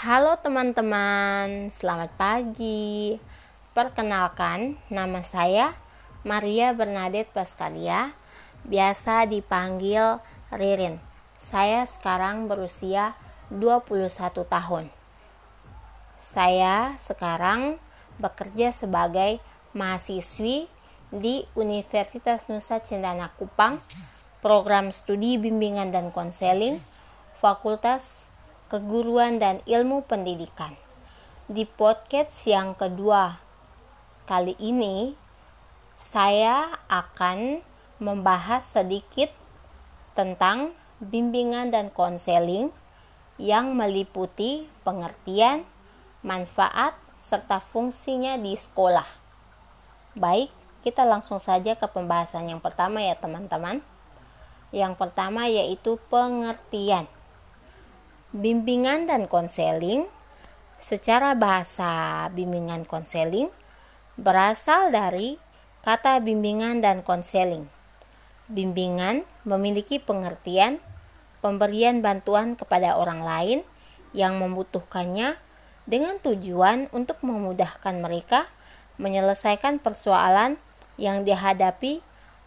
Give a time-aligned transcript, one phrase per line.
[0.00, 3.20] Halo teman-teman, selamat pagi.
[3.76, 5.76] Perkenalkan, nama saya
[6.24, 8.16] Maria Bernadette Pascalia,
[8.64, 10.16] biasa dipanggil
[10.56, 10.96] Ririn.
[11.36, 13.12] Saya sekarang berusia
[13.52, 14.88] 21 tahun.
[16.16, 17.76] Saya sekarang
[18.16, 19.36] bekerja sebagai
[19.76, 20.64] mahasiswi
[21.12, 23.76] di Universitas Nusa Cendana Kupang,
[24.40, 26.80] program studi bimbingan dan konseling,
[27.36, 28.29] Fakultas
[28.70, 30.78] Keguruan dan Ilmu Pendidikan.
[31.50, 33.34] Di podcast yang kedua
[34.30, 35.10] kali ini,
[35.98, 37.66] saya akan
[37.98, 39.26] membahas sedikit
[40.14, 40.70] tentang
[41.02, 42.70] bimbingan dan konseling
[43.42, 45.66] yang meliputi pengertian,
[46.22, 49.10] manfaat, serta fungsinya di sekolah.
[50.14, 50.54] Baik,
[50.86, 53.82] kita langsung saja ke pembahasan yang pertama ya teman-teman.
[54.70, 57.10] Yang pertama yaitu pengertian.
[58.30, 60.06] Bimbingan dan konseling
[60.78, 63.50] secara bahasa bimbingan konseling
[64.14, 65.34] berasal dari
[65.82, 67.66] kata bimbingan dan konseling.
[68.46, 70.78] Bimbingan memiliki pengertian
[71.42, 73.60] pemberian bantuan kepada orang lain
[74.14, 75.34] yang membutuhkannya
[75.90, 78.46] dengan tujuan untuk memudahkan mereka
[79.02, 80.54] menyelesaikan persoalan
[81.02, 81.98] yang dihadapi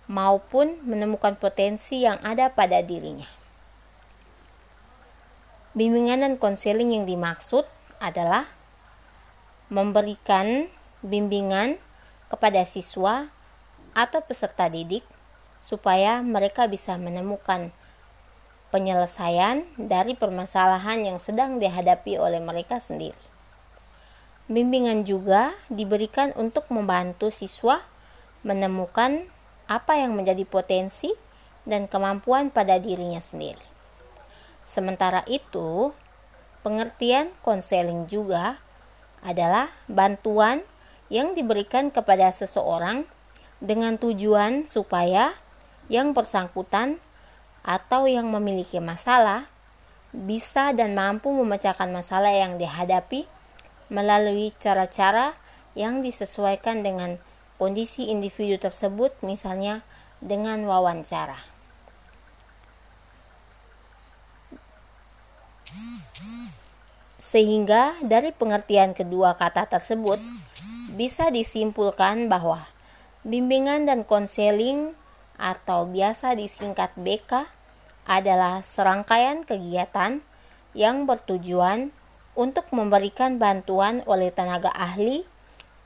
[0.07, 3.42] maupun menemukan potensi yang ada pada dirinya.
[5.73, 7.65] Bimbingan dan konseling yang dimaksud
[7.97, 8.45] adalah
[9.73, 10.69] memberikan
[11.01, 11.81] bimbingan
[12.29, 13.33] kepada siswa
[13.97, 15.01] atau peserta didik
[15.65, 17.73] supaya mereka bisa menemukan
[18.69, 23.17] penyelesaian dari permasalahan yang sedang dihadapi oleh mereka sendiri.
[24.45, 27.81] Bimbingan juga diberikan untuk membantu siswa
[28.45, 29.25] menemukan
[29.65, 31.09] apa yang menjadi potensi
[31.65, 33.72] dan kemampuan pada dirinya sendiri.
[34.73, 35.93] Sementara itu,
[36.65, 38.57] pengertian konseling juga
[39.21, 40.65] adalah bantuan
[41.13, 43.05] yang diberikan kepada seseorang
[43.61, 45.37] dengan tujuan supaya
[45.93, 46.97] yang bersangkutan
[47.61, 49.45] atau yang memiliki masalah
[50.09, 53.29] bisa dan mampu memecahkan masalah yang dihadapi
[53.93, 55.37] melalui cara-cara
[55.77, 57.21] yang disesuaikan dengan
[57.61, 59.85] kondisi individu tersebut, misalnya
[60.17, 61.52] dengan wawancara.
[67.33, 70.21] Sehingga dari pengertian kedua kata tersebut
[70.93, 72.69] bisa disimpulkan bahwa
[73.25, 74.93] bimbingan dan konseling
[75.41, 77.49] atau biasa disingkat BK
[78.05, 80.21] adalah serangkaian kegiatan
[80.77, 81.89] yang bertujuan
[82.37, 85.25] untuk memberikan bantuan oleh tenaga ahli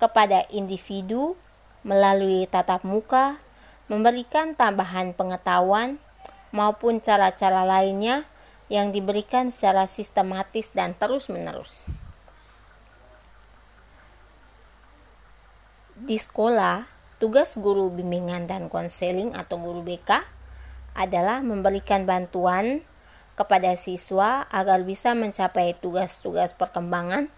[0.04, 1.40] kepada individu
[1.88, 3.40] melalui tatap muka,
[3.88, 5.96] memberikan tambahan pengetahuan
[6.52, 8.28] maupun cara-cara lainnya
[8.68, 11.88] yang diberikan secara sistematis dan terus-menerus.
[15.98, 16.86] Di sekolah,
[17.18, 20.22] tugas guru bimbingan dan konseling atau guru BK
[20.94, 22.86] adalah memberikan bantuan
[23.38, 27.30] kepada siswa agar bisa mencapai tugas-tugas perkembangan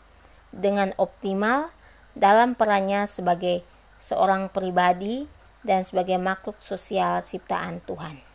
[0.56, 1.72] dengan optimal
[2.16, 3.62] dalam perannya sebagai
[4.00, 5.28] seorang pribadi
[5.64, 8.29] dan sebagai makhluk sosial ciptaan Tuhan.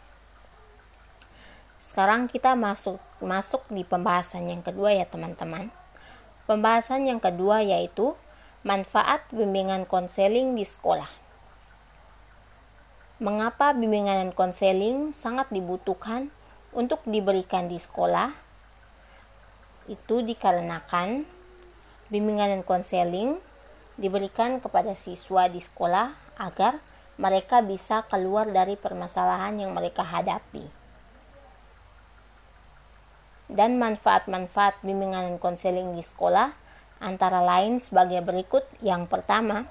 [1.84, 5.69] Sekarang kita masuk masuk di pembahasan yang kedua ya teman-teman.
[6.49, 8.17] Pembahasan yang kedua yaitu
[8.65, 11.12] manfaat bimbingan konseling di sekolah.
[13.21, 16.33] Mengapa bimbingan konseling sangat dibutuhkan
[16.73, 18.33] untuk diberikan di sekolah?
[19.84, 21.28] Itu dikarenakan
[22.09, 23.37] bimbingan konseling
[24.00, 26.81] diberikan kepada siswa di sekolah agar
[27.21, 30.84] mereka bisa keluar dari permasalahan yang mereka hadapi
[33.54, 36.50] dan manfaat-manfaat bimbingan dan konseling di sekolah
[36.98, 38.66] antara lain sebagai berikut.
[38.82, 39.70] Yang pertama,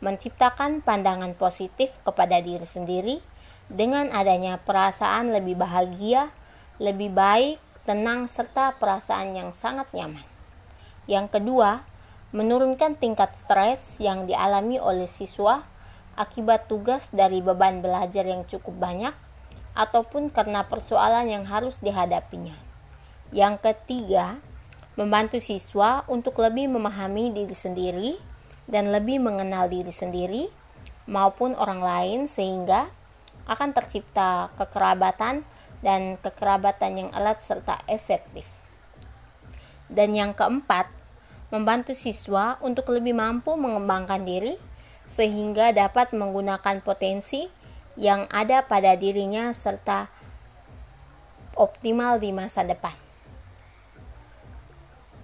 [0.00, 3.20] menciptakan pandangan positif kepada diri sendiri
[3.68, 6.32] dengan adanya perasaan lebih bahagia,
[6.80, 10.24] lebih baik, tenang, serta perasaan yang sangat nyaman.
[11.04, 11.84] Yang kedua,
[12.32, 15.60] menurunkan tingkat stres yang dialami oleh siswa
[16.16, 19.14] akibat tugas dari beban belajar yang cukup banyak
[19.76, 22.69] ataupun karena persoalan yang harus dihadapinya.
[23.30, 24.42] Yang ketiga,
[24.98, 28.10] membantu siswa untuk lebih memahami diri sendiri
[28.66, 30.50] dan lebih mengenal diri sendiri
[31.06, 32.90] maupun orang lain sehingga
[33.46, 35.46] akan tercipta kekerabatan
[35.78, 38.50] dan kekerabatan yang erat serta efektif.
[39.86, 40.90] Dan yang keempat,
[41.50, 44.54] membantu siswa untuk lebih mampu mengembangkan diri
[45.10, 47.46] sehingga dapat menggunakan potensi
[47.98, 50.06] yang ada pada dirinya serta
[51.58, 53.09] optimal di masa depan.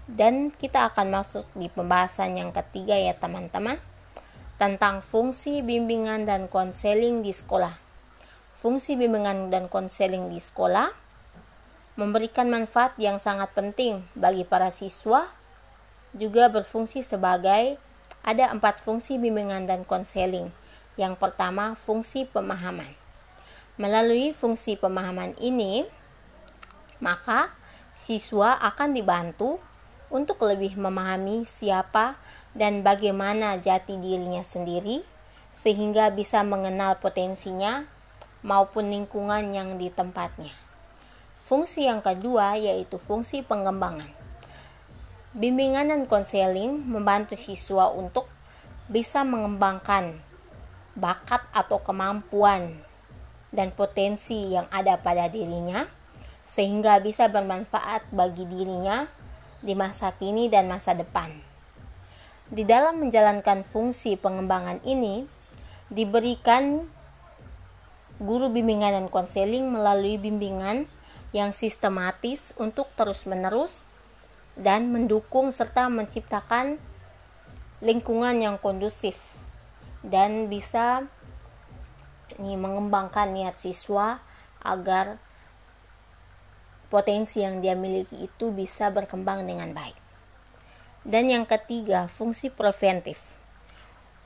[0.06, 3.82] Dan kita akan masuk di pembahasan yang ketiga ya teman-teman
[4.56, 7.74] tentang fungsi bimbingan dan konseling di sekolah.
[8.56, 10.88] Fungsi bimbingan dan konseling di sekolah
[11.96, 15.26] memberikan manfaat yang sangat penting bagi para siswa,
[16.12, 17.80] juga berfungsi sebagai
[18.20, 20.52] ada empat fungsi bimbingan dan konseling.
[21.00, 22.88] Yang pertama, fungsi pemahaman.
[23.76, 25.84] Melalui fungsi pemahaman ini,
[27.00, 27.52] maka
[27.92, 29.60] siswa akan dibantu
[30.08, 32.14] untuk lebih memahami siapa
[32.54, 35.02] dan bagaimana jati dirinya sendiri,
[35.56, 37.88] sehingga bisa mengenal potensinya
[38.44, 40.52] maupun lingkungan yang di tempatnya.
[41.46, 44.10] Fungsi yang kedua yaitu fungsi pengembangan.
[45.36, 48.26] Bimbingan dan konseling membantu siswa untuk
[48.88, 50.16] bisa mengembangkan
[50.96, 52.80] bakat atau kemampuan
[53.52, 55.84] dan potensi yang ada pada dirinya,
[56.48, 59.04] sehingga bisa bermanfaat bagi dirinya
[59.64, 61.32] di masa kini dan masa depan.
[62.46, 65.26] Di dalam menjalankan fungsi pengembangan ini,
[65.90, 66.86] diberikan
[68.18, 70.88] guru bimbingan dan konseling melalui bimbingan
[71.36, 73.84] yang sistematis untuk terus-menerus
[74.56, 76.80] dan mendukung serta menciptakan
[77.84, 79.20] lingkungan yang kondusif
[80.00, 81.04] dan bisa
[82.40, 84.20] ini mengembangkan niat siswa
[84.64, 85.20] agar
[86.86, 89.98] potensi yang dia miliki itu bisa berkembang dengan baik.
[91.06, 93.22] Dan yang ketiga, fungsi preventif.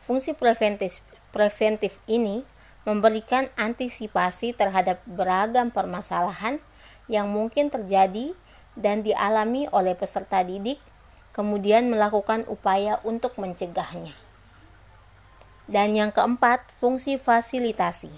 [0.00, 2.42] Fungsi preventif preventif ini
[2.82, 6.58] memberikan antisipasi terhadap beragam permasalahan
[7.06, 8.34] yang mungkin terjadi
[8.78, 10.80] dan dialami oleh peserta didik,
[11.36, 14.14] kemudian melakukan upaya untuk mencegahnya.
[15.70, 18.10] Dan yang keempat, fungsi fasilitasi.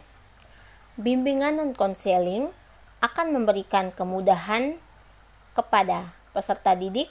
[0.97, 2.53] Bimbingan dan konseling
[3.03, 4.79] akan memberikan kemudahan
[5.59, 7.11] kepada peserta didik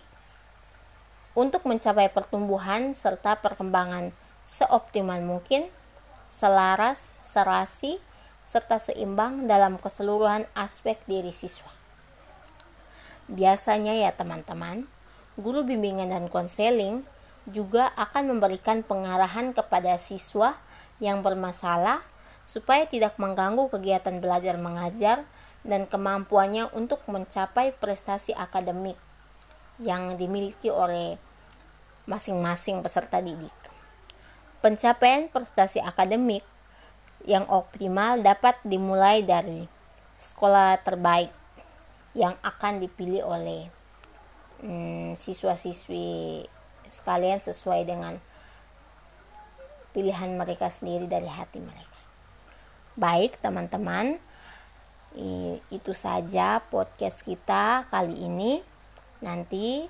[1.35, 4.15] untuk mencapai pertumbuhan serta perkembangan
[4.47, 5.67] seoptimal mungkin,
[6.31, 7.99] selaras, serasi,
[8.47, 11.69] serta seimbang dalam keseluruhan aspek diri siswa.
[13.31, 14.87] Biasanya ya teman-teman,
[15.39, 17.03] guru bimbingan dan konseling
[17.47, 20.55] juga akan memberikan pengarahan kepada siswa
[20.99, 22.03] yang bermasalah
[22.43, 25.23] supaya tidak mengganggu kegiatan belajar mengajar
[25.61, 28.97] dan kemampuannya untuk mencapai prestasi akademik
[29.81, 31.17] yang dimiliki oleh
[32.09, 33.53] masing-masing peserta didik.
[34.61, 36.45] Pencapaian prestasi akademik
[37.25, 39.65] yang optimal dapat dimulai dari
[40.21, 41.33] sekolah terbaik
[42.13, 43.69] yang akan dipilih oleh
[44.61, 46.45] hmm, siswa-siswi
[46.91, 48.19] sekalian sesuai dengan
[49.95, 51.99] pilihan mereka sendiri dari hati mereka.
[52.99, 54.19] Baik, teman-teman,
[55.71, 58.63] itu saja podcast kita kali ini.
[59.21, 59.85] Nanti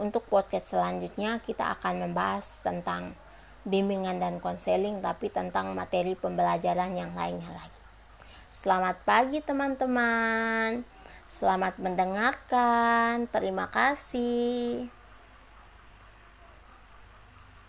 [0.00, 3.14] untuk podcast selanjutnya kita akan membahas tentang
[3.64, 7.80] bimbingan dan konseling tapi tentang materi pembelajaran yang lainnya lagi.
[8.54, 10.84] Selamat pagi teman-teman.
[11.26, 13.26] Selamat mendengarkan.
[13.32, 15.03] Terima kasih.